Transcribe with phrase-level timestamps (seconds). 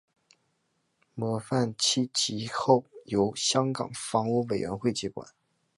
[1.13, 5.29] 模范邨其后由香港房屋委员会接管。